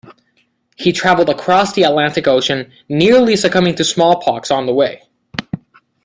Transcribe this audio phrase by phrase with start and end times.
[0.77, 5.03] He traveled across the Atlantic Ocean, nearly succumbing to smallpox on the way.